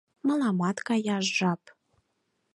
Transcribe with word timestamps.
Мыламат 0.27 0.77
каяш 0.87 1.25
жап. 1.37 1.61